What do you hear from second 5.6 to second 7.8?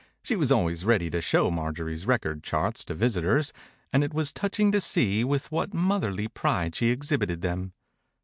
motherly pride she exhibited them.